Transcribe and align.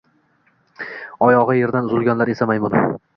Oyogʻi 1.27 1.57
yerdan 1.59 1.91
uzilganlar 1.91 2.33
esa 2.35 2.49
maymun. 2.53 2.79